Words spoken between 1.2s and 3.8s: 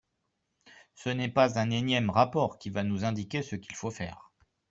pas un énième rapport qui va nous indiquer ce qu’il